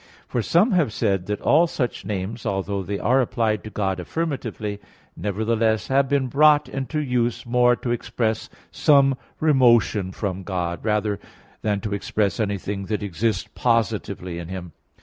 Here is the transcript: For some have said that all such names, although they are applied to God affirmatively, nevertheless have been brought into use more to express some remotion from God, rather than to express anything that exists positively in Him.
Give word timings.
For 0.27 0.41
some 0.41 0.71
have 0.71 0.91
said 0.91 1.27
that 1.27 1.41
all 1.41 1.67
such 1.67 2.05
names, 2.05 2.43
although 2.43 2.81
they 2.81 2.97
are 2.97 3.21
applied 3.21 3.63
to 3.63 3.69
God 3.69 3.99
affirmatively, 3.99 4.79
nevertheless 5.15 5.89
have 5.89 6.09
been 6.09 6.25
brought 6.25 6.67
into 6.67 6.97
use 6.99 7.45
more 7.45 7.75
to 7.75 7.91
express 7.91 8.49
some 8.71 9.15
remotion 9.39 10.11
from 10.11 10.41
God, 10.41 10.83
rather 10.83 11.19
than 11.61 11.81
to 11.81 11.93
express 11.93 12.39
anything 12.39 12.85
that 12.87 13.03
exists 13.03 13.47
positively 13.53 14.39
in 14.39 14.47
Him. 14.47 14.71